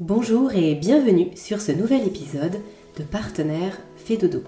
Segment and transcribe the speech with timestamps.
[0.00, 2.56] Bonjour et bienvenue sur ce nouvel épisode
[2.96, 4.44] de Partenaire fait.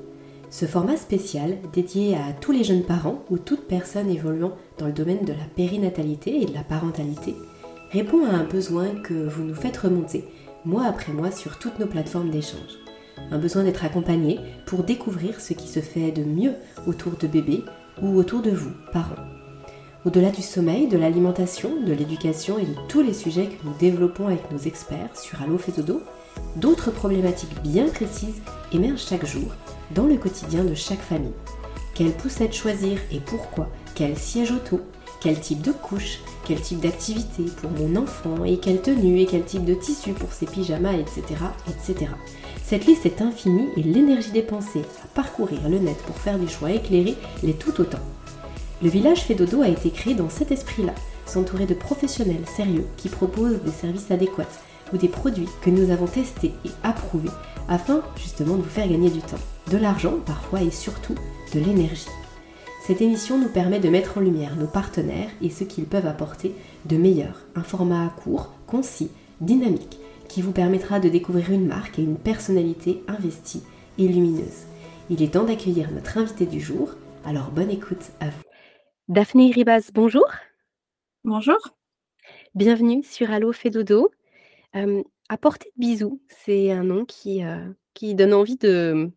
[0.48, 4.94] Ce format spécial dédié à tous les jeunes parents ou toute personne évoluant dans le
[4.94, 7.34] domaine de la périnatalité et de la parentalité
[7.91, 10.25] répond à un besoin que vous nous faites remonter
[10.64, 12.79] mois après mois sur toutes nos plateformes d'échange.
[13.30, 16.55] Un besoin d'être accompagné pour découvrir ce qui se fait de mieux
[16.87, 17.62] autour de bébés
[18.00, 19.41] ou autour de vous, parents.
[20.05, 24.27] Au-delà du sommeil, de l'alimentation, de l'éducation et de tous les sujets que nous développons
[24.27, 26.01] avec nos experts sur Allo Dodo,
[26.57, 28.42] d'autres problématiques bien précises
[28.73, 29.55] émergent chaque jour
[29.95, 31.30] dans le quotidien de chaque famille.
[31.95, 33.69] Quelle poussette choisir et pourquoi?
[33.95, 34.80] Quel siège auto?
[35.20, 36.19] Quel type de couche?
[36.45, 38.45] Quel type d'activité pour mon enfant?
[38.45, 39.20] Et quelle tenue?
[39.20, 40.95] Et quel type de tissu pour ses pyjamas?
[40.95, 41.23] Etc.
[41.69, 42.11] etc.
[42.64, 46.73] Cette liste est infinie et l'énergie dépensée à parcourir le net pour faire des choix
[46.73, 48.00] éclairés l'est tout autant.
[48.82, 53.62] Le village fait a été créé dans cet esprit-là, s'entourer de professionnels sérieux qui proposent
[53.62, 54.48] des services adéquats
[54.92, 57.30] ou des produits que nous avons testés et approuvés
[57.68, 59.36] afin justement de vous faire gagner du temps,
[59.70, 61.14] de l'argent parfois et surtout
[61.55, 62.08] de l'énergie.
[62.84, 66.52] Cette émission nous permet de mettre en lumière nos partenaires et ce qu'ils peuvent apporter
[66.86, 72.02] de meilleur, un format court, concis, dynamique, qui vous permettra de découvrir une marque et
[72.02, 73.62] une personnalité investie
[73.98, 74.67] et lumineuse.
[75.08, 76.91] Il est temps d'accueillir notre invité du jour,
[77.24, 78.52] alors bonne écoute à vous.
[79.08, 80.25] Daphné Ribas, bonjour.
[81.25, 81.58] Bonjour.
[82.55, 84.12] Bienvenue sur Allo Fedodo.
[84.77, 89.11] Euh, apporter de bisous, c'est un nom qui, euh, qui donne envie de,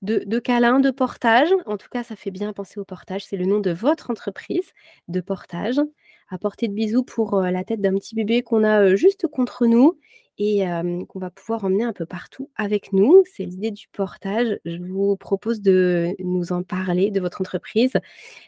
[0.00, 1.50] de, de, câlin, de portage.
[1.66, 3.26] En tout cas, ça fait bien penser au portage.
[3.26, 4.72] C'est le nom de votre entreprise
[5.08, 5.78] de portage.
[6.30, 9.66] Apporter de bisous pour euh, la tête d'un petit bébé qu'on a euh, juste contre
[9.66, 9.98] nous
[10.38, 10.64] et
[11.08, 13.24] qu'on va pouvoir emmener un peu partout avec nous.
[13.34, 14.58] C'est l'idée du portage.
[14.64, 17.92] Je vous propose de nous en parler, de votre entreprise,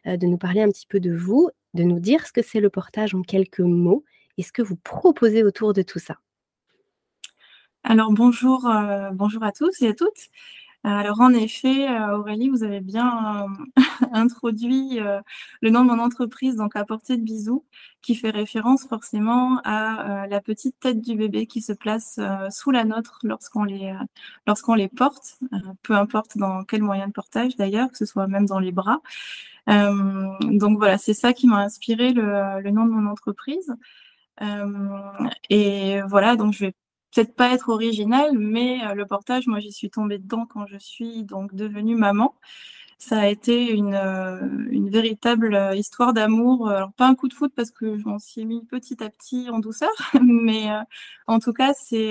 [0.04, 2.70] de nous parler un petit peu de vous, de nous dire ce que c'est le
[2.70, 4.04] portage en quelques mots
[4.38, 6.18] et ce que vous proposez autour de tout ça.
[7.82, 8.70] Alors bonjour,
[9.12, 10.28] bonjour à tous et à toutes.
[10.82, 13.46] Alors en effet, Aurélie, vous avez bien
[14.12, 14.98] introduit
[15.60, 17.66] le nom de mon entreprise, donc à portée de bisous,
[18.00, 22.18] qui fait référence forcément à la petite tête du bébé qui se place
[22.50, 23.94] sous la nôtre lorsqu'on les,
[24.46, 25.38] lorsqu'on les porte,
[25.82, 29.00] peu importe dans quel moyen de portage d'ailleurs, que ce soit même dans les bras.
[29.66, 33.74] donc voilà, c'est ça qui m'a inspiré le, le, nom de mon entreprise.
[35.50, 36.74] et voilà, donc je vais
[37.12, 40.78] peut-être pas être original, mais euh, le portage, moi, j'y suis tombée dedans quand je
[40.78, 42.34] suis donc devenue maman.
[42.98, 44.40] Ça a été une, euh,
[44.70, 46.68] une véritable euh, histoire d'amour.
[46.68, 49.58] Alors, pas un coup de foot parce que j'en suis mis petit à petit en
[49.58, 49.90] douceur,
[50.22, 50.68] mais
[51.26, 52.10] en tout cas, c'est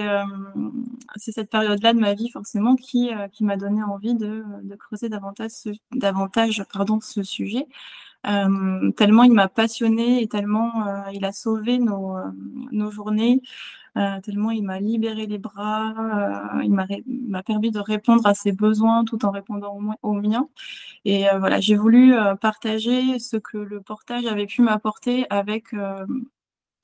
[1.16, 5.10] c'est cette période-là de ma vie, forcément, qui, qui m'a donné envie de, de creuser
[5.10, 7.68] davantage ce, davantage, pardon, ce sujet.
[8.28, 12.18] Euh, tellement il m'a passionné et tellement euh, il a sauvé nos,
[12.72, 13.42] nos journées.
[13.98, 18.52] Euh, tellement il m'a libéré les bras, euh, il m'a permis de répondre à ses
[18.52, 20.48] besoins tout en répondant aux, miens.
[21.06, 25.76] Et euh, voilà, j'ai voulu partager ce que le portage avait pu m'apporter avec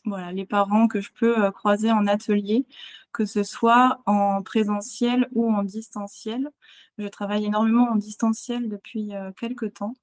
[0.06, 2.66] voilà, les parents que je peux croiser en atelier,
[3.13, 6.50] que ce soit en présentiel ou en distanciel.
[6.97, 9.96] Je travaille énormément en distanciel depuis quelques temps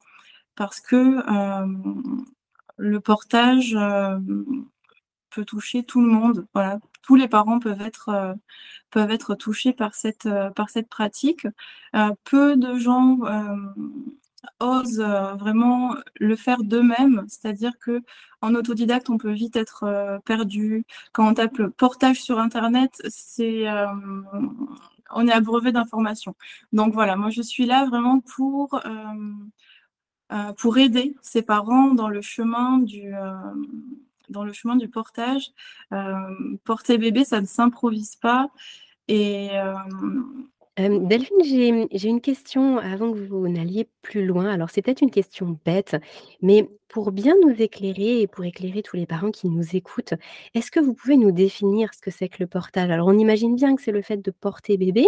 [0.57, 1.23] parce que
[2.79, 3.77] le portage
[5.33, 6.47] peut toucher tout le monde.
[6.55, 8.35] Voilà, tous les parents peuvent être euh,
[8.91, 11.47] peuvent être touchés par cette euh, par cette pratique.
[11.97, 13.19] Euh, peu de gens
[14.61, 15.01] osent
[15.39, 18.03] vraiment le faire d'eux-mêmes, c'est-à-dire que
[18.41, 20.85] en autodidacte, on peut vite être perdu.
[21.13, 23.67] Quand on tape le portage sur internet, c'est
[25.15, 26.35] on est abreuvé d'informations.
[26.73, 28.81] Donc voilà, moi je suis là vraiment pour
[30.59, 33.13] pour aider ces parents dans le chemin du
[34.33, 35.53] dans le chemin du portage.
[35.93, 38.49] Euh, porter bébé, ça ne s'improvise pas.
[39.07, 39.75] Et euh,
[40.81, 44.47] euh, Delphine, j'ai une question avant que vous n'alliez plus loin.
[44.47, 45.97] Alors, c'est peut-être une question bête,
[46.41, 50.15] mais pour bien nous éclairer et pour éclairer tous les parents qui nous écoutent,
[50.55, 52.91] est-ce que vous pouvez nous définir ce que c'est que le portage?
[52.91, 55.07] Alors, on imagine bien que c'est le fait de porter bébé,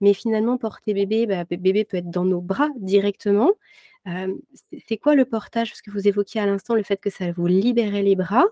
[0.00, 3.50] mais finalement, porter bébé, bah, bébé peut être dans nos bras directement
[4.86, 5.70] c'est quoi le portage?
[5.70, 8.44] Parce que vous évoquiez à l'instant le fait que ça vous libérait les bras.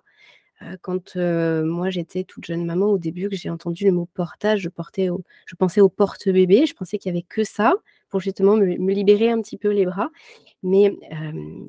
[0.83, 4.69] quand moi j'étais toute jeune maman, au début que j'ai entendu le mot portage, je,
[4.69, 6.67] pensais au porte-bébé.
[6.67, 7.75] Je pensais qu'il n'y avait que ça
[8.09, 10.11] pour justement me, libérer un petit peu les bras.
[10.62, 10.97] Mais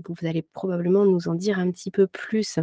[0.08, 2.60] vous allez probablement nous en dire un petit peu plus.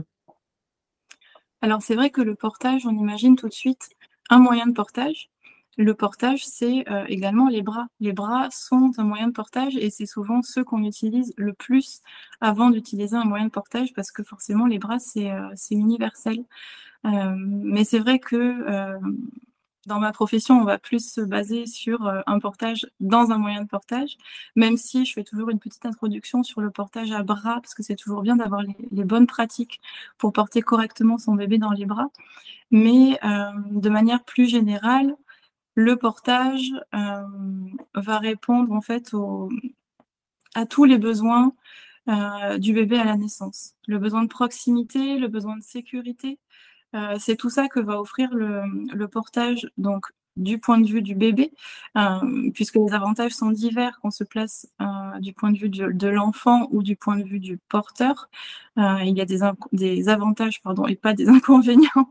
[1.63, 3.89] Alors c'est vrai que le portage, on imagine tout de suite
[4.29, 5.31] un moyen de portage.
[5.79, 7.87] Le portage, c'est euh, également les bras.
[8.01, 12.01] Les bras sont un moyen de portage et c'est souvent ceux qu'on utilise le plus
[12.41, 16.45] avant d'utiliser un moyen de portage parce que forcément les bras, c'est euh, universel.
[17.05, 18.99] Euh, mais c'est vrai que
[19.87, 23.69] dans ma profession, on va plus se baser sur un portage dans un moyen de
[23.69, 24.17] portage,
[24.57, 27.85] même si je fais toujours une petite introduction sur le portage à bras, parce que
[27.85, 29.81] c'est toujours bien d'avoir les, bonnes pratiques
[30.19, 32.09] pour porter correctement son bébé dans les bras.
[32.73, 35.15] Mais de manière plus générale,
[35.77, 37.23] le portage euh,
[37.95, 39.15] va répondre en fait
[40.55, 41.53] à tous les besoins
[42.59, 43.75] du bébé à la naissance.
[43.87, 46.39] Le besoin de proximité, le besoin de sécurité,
[46.97, 50.07] euh, c'est tout ça que va offrir le, portage, donc
[50.37, 51.53] du point de vue du bébé,
[51.97, 56.09] euh, puisque les avantages sont divers qu'on se place euh, du point de vue de,
[56.09, 58.29] l'enfant ou du point de vue du porteur.
[58.77, 59.41] Il y a des,
[59.73, 62.11] des, avantages pardon, et pas des inconvénients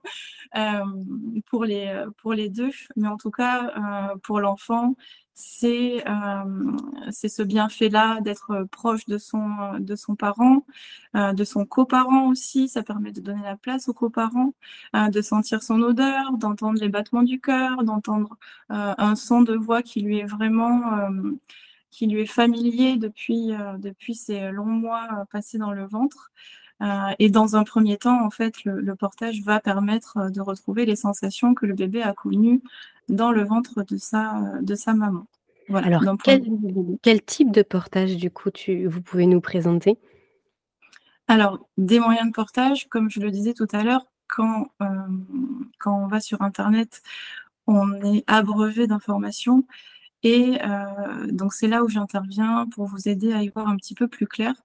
[1.48, 4.96] pour, les, pour les deux, mais en tout cas, pour l'enfant,
[5.36, 6.78] c'est euh,
[7.12, 10.66] ce bienfait-là d'être proche de son, de son parent,
[11.16, 12.70] euh, de son coparent aussi.
[12.70, 14.54] Ça permet de donner la place aux coparents,
[14.96, 18.38] euh, de sentir son odeur, d'entendre les battements du cœur, d'entendre
[18.70, 20.82] un son de voix qui lui est vraiment
[21.96, 26.32] qui lui est familier depuis, depuis ces longs mois passés dans le ventre.
[27.20, 30.98] et dans un premier temps, en fait, le, le, portage va permettre de retrouver les
[30.98, 32.62] sensations que le bébé a connues
[33.08, 35.26] dans le ventre de sa, de sa maman.
[35.74, 36.04] Alors,
[37.02, 39.98] quel, type de portage, du coup, tu, vous pouvez nous présenter?
[41.28, 44.86] Alors, des moyens de portage, comme je le disais tout à l'heure, quand, euh,
[45.80, 47.02] quand on va sur Internet,
[47.66, 49.64] on est abreuvé d'informations.
[50.26, 53.94] Et euh, donc, c'est là où j'interviens pour vous aider à y voir un petit
[53.94, 54.56] peu plus clair.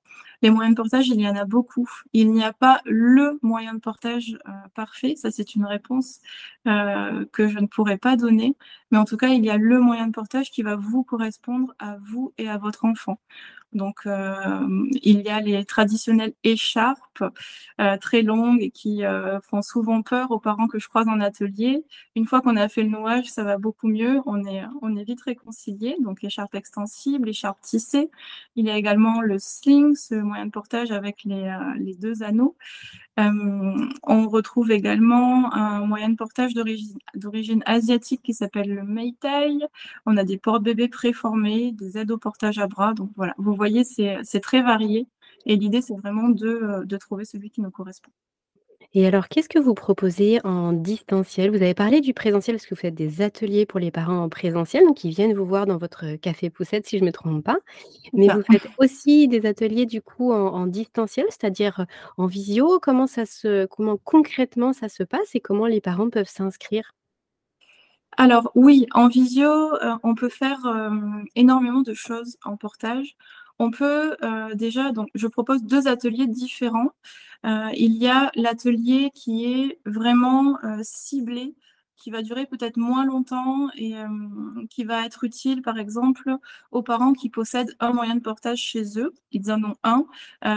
[0.41, 1.87] Les moyens de portage, il y en a beaucoup.
[2.15, 5.17] Il n'y a pas le moyen de portage euh, parfait.
[5.17, 6.21] Ça, c'est une réponse
[6.67, 8.57] euh, que je ne pourrais pas donner.
[8.91, 11.75] Mais en tout cas, il y a le moyen de portage qui va vous correspondre
[11.79, 13.19] à vous et à votre enfant.
[13.75, 17.10] Donc, euh, il y a les traditionnelles écharpes
[17.81, 21.21] euh, très longues et qui euh, font souvent peur aux parents que je croise en
[21.21, 21.85] atelier.
[22.17, 24.21] Une fois qu'on a fait le nouage, ça va beaucoup mieux.
[24.27, 25.97] On est, on est vite réconcilié.
[26.01, 28.11] Donc, écharpe extensible, écharpe tissée.
[28.57, 32.57] Il y a également le sling, ce moyen de portage avec les, les deux anneaux.
[33.21, 39.59] Euh, on retrouve également un moyen de portage d'origine asiatique qui s'appelle le Meitai.
[40.07, 42.95] On a des porte-bébés préformés, des aides au portage à bras.
[42.95, 45.07] Donc voilà, vous voyez, c'est très varié.
[45.47, 48.13] Et l'idée, c'est vraiment de, de trouver celui qui nous correspond.
[48.93, 51.51] Et alors, qu'est-ce que vous proposez en distanciel?
[51.51, 54.29] Vous avez parlé du présentiel parce que vous faites des ateliers pour les parents en
[54.29, 57.45] présentiel, donc ils viennent vous voir dans votre café poussette, si je ne me trompe
[57.45, 57.59] pas.
[58.13, 61.87] Mais vous faites aussi des ateliers du coup en, distanciel, c'est-à-dire
[62.17, 62.81] en visio.
[62.81, 66.93] Comment ça se, comment concrètement ça se passe et comment les parents peuvent s'inscrire?
[68.17, 70.91] Alors oui, en visio, euh, on peut faire euh,
[71.37, 73.17] énormément de choses en portage.
[73.61, 76.93] On peut euh, déjà, donc je propose deux ateliers différents.
[77.45, 81.55] Euh, il y a l'atelier qui est vraiment euh, ciblé
[81.99, 83.93] qui va durer peut-être moins longtemps et
[84.71, 86.35] qui va être utile, par exemple,
[86.71, 89.15] aux parents qui possèdent un moyen de portage chez eux.
[89.33, 90.07] Ils en ont un,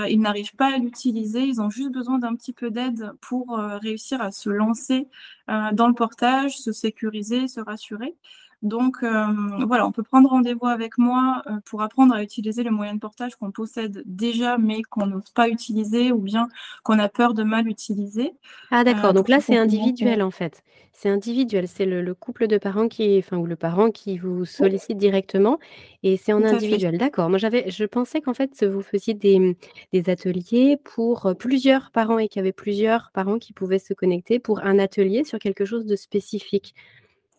[0.07, 4.21] ils n'arrivent pas à l'utiliser, ils ont juste besoin d'un petit peu d'aide pour réussir
[4.21, 5.09] à se lancer
[5.49, 8.15] dans le portage, se sécuriser, se rassurer.
[8.63, 9.25] Donc euh,
[9.67, 12.99] voilà, on peut prendre rendez-vous avec moi euh, pour apprendre à utiliser le moyen de
[12.99, 16.47] portage qu'on possède déjà mais qu'on n'ose pas utiliser ou bien
[16.83, 18.31] qu'on a peur de mal utiliser.
[18.71, 20.63] Ah d'accord, euh, donc là c'est individuel en fait.
[20.93, 24.97] C'est individuel, c'est le, couple de parents qui, enfin ou le parent qui vous sollicite
[24.97, 25.59] directement
[26.03, 26.97] et c'est en individuel.
[26.97, 27.29] D'accord.
[27.29, 29.57] Moi j'avais, je pensais qu'en fait vous faisiez des,
[29.91, 34.39] des ateliers pour plusieurs parents et qu'il y avait plusieurs parents qui pouvaient se connecter
[34.39, 36.75] pour un atelier sur quelque chose de spécifique.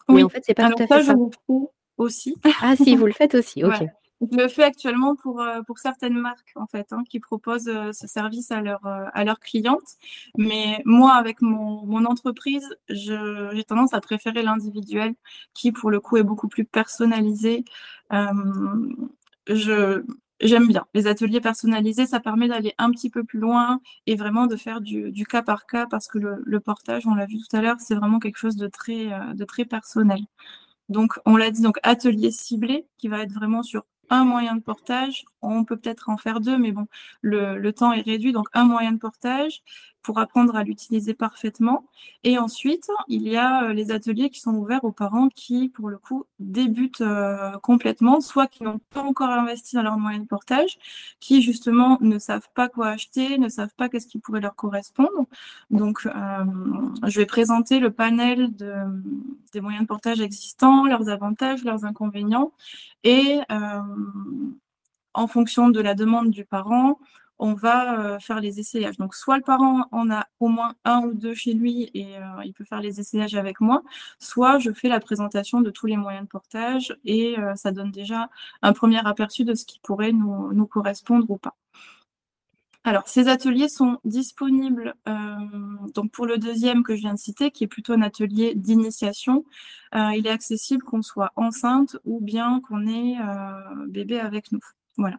[0.08, 1.02] Oui, en fait, c'est pas tout à fait ça.
[1.02, 2.36] Je le fais aussi.
[2.62, 3.84] Ah si, vous le faites aussi, ok.
[4.20, 7.92] Je le fais actuellement pour, euh, pour certaines marques en fait hein, qui proposent euh,
[7.92, 9.96] ce service à, leur, euh, à leurs clientes.
[10.38, 15.14] Mais moi, avec mon, mon entreprise, j'ai tendance à préférer l'individuel
[15.52, 17.64] qui, pour le coup, est beaucoup plus personnalisé.
[19.48, 20.04] je,
[20.44, 20.84] J'aime bien.
[20.92, 24.82] Les ateliers personnalisés, ça permet d'aller un petit peu plus loin et vraiment de faire
[24.82, 27.94] du, cas par cas parce que le, portage, on l'a vu tout à l'heure, c'est
[27.94, 30.20] vraiment quelque chose de très, euh, de très personnel.
[30.90, 34.60] Donc, on l'a dit, donc atelier ciblé qui va être vraiment sur un moyen de
[34.62, 35.24] portage.
[35.40, 36.88] On peut peut-être en faire deux, mais bon,
[37.22, 38.32] le temps est réduit.
[38.32, 39.62] Donc, un moyen de portage
[40.04, 41.86] pour apprendre à l'utiliser parfaitement.
[42.22, 45.88] Et ensuite, il y a euh, les ateliers qui sont ouverts aux parents qui, pour
[45.88, 50.26] le coup, débutent euh, complètement, soit qui n'ont pas encore investi dans leur moyen de
[50.26, 50.78] portage,
[51.20, 55.26] qui justement ne savent pas quoi acheter, ne savent pas qu'est-ce qui pourrait leur correspondre.
[55.70, 56.10] Donc, euh,
[57.06, 58.74] je vais présenter le panel de,
[59.54, 62.52] des moyens de portage existants, leurs avantages, leurs inconvénients,
[63.04, 63.40] et
[65.14, 66.98] en fonction de la demande du parent,
[67.38, 68.96] on va faire les essayages.
[68.96, 72.14] Donc, soit le parent en a au moins un ou deux chez lui et
[72.44, 73.82] il peut faire les essayages avec moi,
[74.18, 78.30] soit je fais la présentation de tous les moyens de portage et ça donne déjà
[78.62, 81.56] un premier aperçu de ce qui pourrait nous correspondre ou pas.
[82.86, 85.14] Alors, ces ateliers sont disponibles euh,
[85.94, 89.46] donc pour le deuxième que je viens de citer, qui est plutôt un atelier d'initiation.
[89.94, 94.60] Euh, il est accessible qu'on soit enceinte ou bien qu'on ait euh, bébé avec nous.
[94.98, 95.16] Voilà.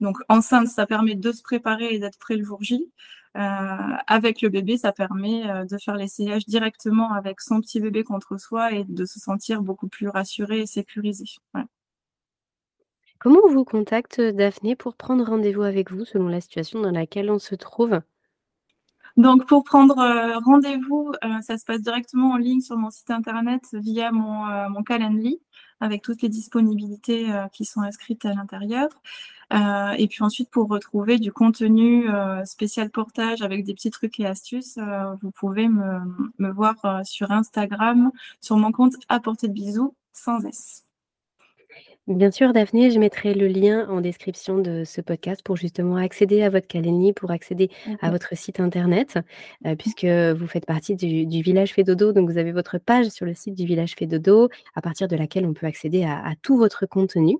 [0.00, 2.92] Donc, enceinte, ça permet de se préparer et d'être prêt le jour J.
[3.34, 8.72] avec le bébé, ça permet de faire l'essayage directement avec son petit bébé contre soi
[8.72, 11.24] et de se sentir beaucoup plus rassuré et sécurisé.
[13.18, 17.30] Comment on vous contacte, Daphné, pour prendre rendez-vous avec vous selon la situation dans laquelle
[17.30, 18.00] on se trouve?
[19.16, 23.10] Donc pour prendre, euh, rendez-vous, euh, ça se passe directement en ligne sur mon site
[23.10, 25.40] internet via mon, euh, mon Calendly
[25.80, 28.88] avec toutes les disponibilités, qui sont inscrites à l'intérieur.
[29.52, 32.08] et puis ensuite pour retrouver du contenu,
[32.44, 34.78] spécial portage avec des petits trucs et astuces,
[35.22, 36.00] vous pouvez me
[36.38, 40.87] me voir, sur Instagram, sur mon compte à portée de bisous, sans S.
[42.08, 46.42] Bien sûr, Daphné, je mettrai le lien en description de ce podcast pour justement accéder
[46.42, 47.70] à votre Calendly, pour accéder
[48.00, 49.18] à votre site internet,
[49.66, 52.12] euh, puisque vous faites partie du, Village Fédodo.
[52.12, 55.44] Donc, vous avez votre page sur le site du Village Fédodo, à partir de laquelle
[55.44, 57.36] on peut accéder à, tout votre contenu.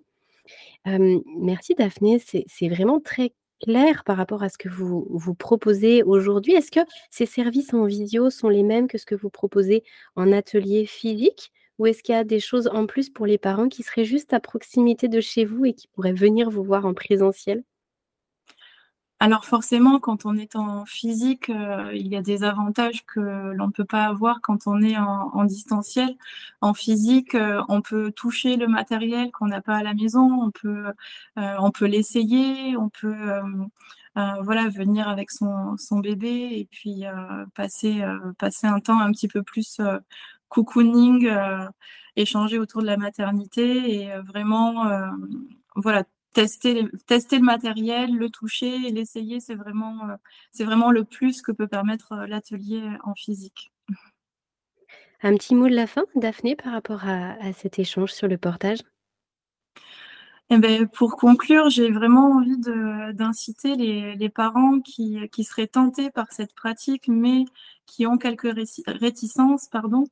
[0.85, 2.19] merci, Daphné.
[2.19, 6.53] C'est vraiment très clair par rapport à ce que vous, vous proposez aujourd'hui.
[6.53, 6.81] Est-ce que
[7.11, 9.83] ces services en visio sont les mêmes que ce que vous proposez
[10.15, 11.53] en atelier physique?
[11.79, 14.33] Ou est-ce qu'il y a des choses en plus pour les parents qui seraient juste
[14.33, 17.63] à proximité de chez vous et qui pourraient venir vous voir en présentiel?
[19.21, 23.67] Alors forcément, quand on est en physique, euh, il y a des avantages que l'on
[23.67, 26.17] ne peut pas avoir quand on est en distanciel.
[26.61, 30.53] En physique, euh, on peut toucher le matériel qu'on n'a pas à la maison, on
[30.53, 30.85] peut,
[31.37, 33.41] euh, l'essayer, on peut,
[34.15, 37.05] venir avec son bébé et puis,
[37.55, 39.81] passer un temps un petit peu plus,
[40.49, 41.69] cocooning, euh,
[42.17, 45.07] échanger autour de la maternité et euh, vraiment, euh,
[45.77, 50.01] voilà, tester, tester le matériel, le toucher l'essayer, c'est vraiment,
[50.53, 53.73] c'est vraiment le plus que peut permettre l'atelier en physique.
[55.23, 58.79] Un petit mot de la fin, Daphné, par rapport à, cet échange sur le portage?
[60.51, 62.57] Eh ben, pour conclure, j'ai vraiment envie
[63.13, 67.45] d'inciter les, les, parents qui, qui, seraient tentés par cette pratique, mais
[67.85, 68.55] qui ont quelques
[68.87, 70.05] réticences, pardon,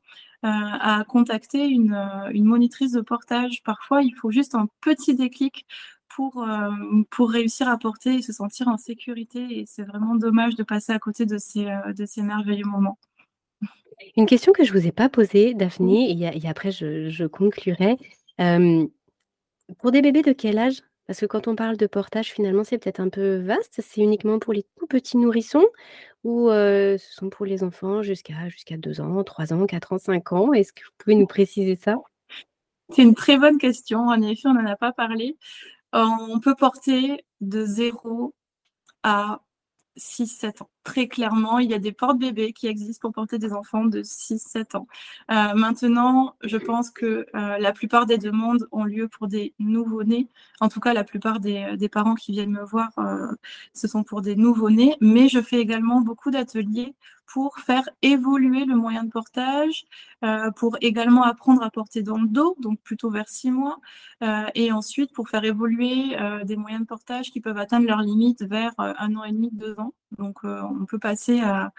[0.45, 3.63] euh, à contacter une, euh, une, monitrice de portage.
[3.65, 5.67] Parfois, il faut juste un petit déclic
[6.09, 6.71] pour, euh,
[7.11, 9.61] pour réussir à porter et se sentir en sécurité.
[9.61, 11.67] Et c'est vraiment dommage de passer à côté de ces,
[11.97, 12.99] de ces merveilleux moments.
[14.17, 17.97] Une question que je ne vous ai pas posée, Daphné, et, après je, je conclurai.
[19.79, 20.83] Pour des bébés de quel âge?
[21.07, 23.81] Parce que quand on parle de portage, finalement, c'est peut-être un peu vaste.
[23.81, 25.67] C'est uniquement pour les tout petits nourrissons
[26.25, 30.33] ou ce sont pour les enfants jusqu'à jusqu'à 2 ans, 3 ans, 4 ans, 5
[30.33, 30.53] ans?
[30.53, 31.97] Est-ce que vous pouvez nous préciser ça?
[32.91, 34.01] C'est une très bonne question.
[34.09, 35.37] En effet, on n'en a pas parlé.
[35.93, 38.35] on peut porter de 0
[39.05, 39.43] à
[39.97, 40.71] 6-7 ans.
[40.85, 44.77] Très clairement, il y a des portes-bébés qui existent pour porter des enfants de 6-7
[44.77, 44.87] ans.
[45.31, 50.29] Euh, maintenant, je pense que euh, la plupart des demandes ont lieu pour des nouveau-nés.
[50.61, 53.33] En tout cas, la plupart des, des parents qui viennent me voir, euh,
[53.75, 54.97] ce sont pour des nouveau-nés.
[55.01, 56.95] Mais je fais également beaucoup d'ateliers
[57.27, 59.85] pour faire évoluer le moyen de portage,
[60.25, 63.79] euh, pour également apprendre à porter dans le dos, donc plutôt vers six mois,
[64.23, 68.01] euh, et ensuite pour faire évoluer euh, des moyens de portage qui peuvent atteindre leur
[68.01, 69.93] limite vers un an et demi, deux ans.
[70.19, 71.73] Donc on peut passer à,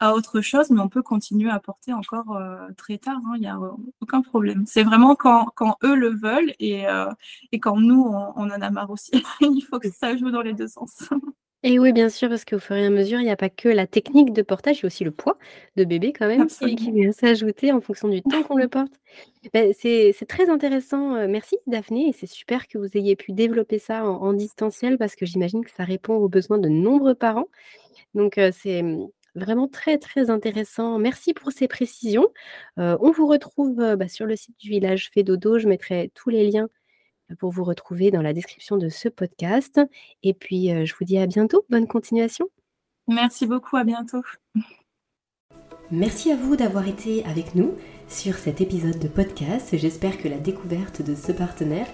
[0.00, 2.38] à, autre chose, mais on peut continuer à porter encore
[2.76, 3.58] très tard, hein, il n'y a
[4.00, 4.64] aucun problème.
[4.66, 6.84] C'est vraiment quand, quand, eux le veulent et,
[7.52, 9.12] et quand nous, on, on en a marre aussi.
[9.40, 11.10] il faut que ça joue dans les deux sens.
[11.66, 13.70] Et oui, bien sûr, parce qu'au fur et à mesure, il n'y a pas que
[13.70, 15.38] la technique de portage, il y a aussi le poids
[15.76, 18.92] de bébé quand même qui, vient s'ajouter en fonction du temps qu'on le porte.
[19.54, 21.14] Ben, c'est très intéressant.
[21.16, 25.16] Euh, merci Daphné, et c'est super que vous ayez pu développer ça en, distanciel parce
[25.16, 27.48] que j'imagine que ça répond aux besoins de nombreux parents.
[28.14, 30.98] Donc euh, c'est mmh, vraiment très très intéressant.
[30.98, 32.28] Merci pour ces précisions.
[32.78, 35.58] Euh, on vous retrouve bah, sur le site du village Fédodo.
[35.58, 36.68] Je mettrai tous les liens
[37.38, 39.80] pour vous retrouver dans la description de ce podcast.
[40.22, 41.64] Et puis, euh, je vous dis à bientôt.
[41.70, 42.48] Bonne continuation.
[43.08, 43.76] Merci beaucoup.
[43.76, 44.22] À bientôt.
[45.90, 47.74] Merci à vous d'avoir été avec nous
[48.08, 49.76] sur cet épisode de podcast.
[49.76, 51.86] J'espère que la découverte de ce partenaire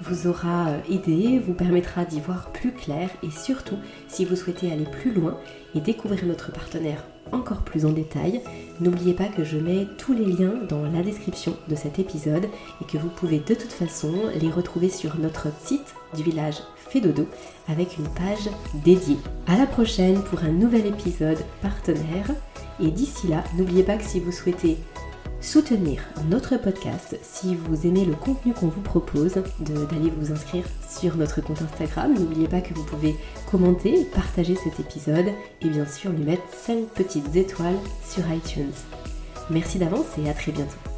[0.00, 3.76] vous aura euh, aidé, vous permettra d'y voir plus clair et surtout,
[4.08, 5.38] si vous souhaitez aller plus loin
[5.74, 8.40] et découvrir notre partenaire encore plus en détail,
[8.80, 12.46] n'oubliez pas que je mets tous les liens dans la description de cet épisode
[12.80, 17.26] et que vous pouvez de toute façon les retrouver sur notre site du village Fédodo
[17.68, 18.48] avec une page
[18.84, 19.18] dédiée.
[19.46, 22.30] À la prochaine pour un nouvel épisode partenaire
[22.80, 24.76] et d'ici là, n'oubliez pas que si vous souhaitez
[25.46, 31.16] soutenir notre podcast, si vous aimez le contenu qu'on vous propose, d'aller vous inscrire sur
[31.16, 32.14] notre compte Instagram.
[32.14, 33.14] N'oubliez pas que vous pouvez
[33.48, 35.26] commenter, partager cet épisode
[35.62, 38.72] et bien sûr lui mettre 5 petites étoiles sur iTunes.
[39.48, 40.95] Merci d'avance et à très bientôt.